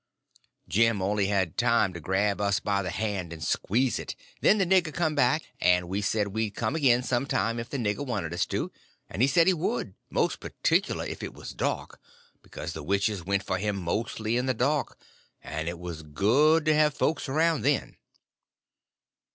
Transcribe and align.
Jim 0.67 0.99
only 0.99 1.27
had 1.27 1.57
time 1.57 1.93
to 1.93 1.99
grab 1.99 2.41
us 2.41 2.59
by 2.59 2.81
the 2.81 2.89
hand 2.89 3.31
and 3.31 3.43
squeeze 3.43 3.99
it; 3.99 4.15
then 4.41 4.57
the 4.57 4.65
nigger 4.65 4.91
come 4.91 5.13
back, 5.13 5.43
and 5.59 5.87
we 5.87 6.01
said 6.01 6.29
we'd 6.29 6.55
come 6.55 6.75
again 6.75 7.03
some 7.03 7.27
time 7.27 7.59
if 7.59 7.69
the 7.69 7.77
nigger 7.77 8.03
wanted 8.03 8.33
us 8.33 8.47
to; 8.47 8.71
and 9.11 9.21
he 9.21 9.27
said 9.27 9.45
he 9.45 9.53
would, 9.53 9.93
more 10.09 10.27
particular 10.29 11.05
if 11.05 11.21
it 11.21 11.35
was 11.35 11.53
dark, 11.53 12.01
because 12.41 12.73
the 12.73 12.81
witches 12.81 13.23
went 13.23 13.43
for 13.43 13.59
him 13.59 13.75
mostly 13.75 14.37
in 14.37 14.47
the 14.47 14.55
dark, 14.55 14.97
and 15.43 15.69
it 15.69 15.77
was 15.77 16.01
good 16.01 16.65
to 16.65 16.73
have 16.73 16.95
folks 16.97 17.29
around 17.29 17.61
then. 17.61 17.95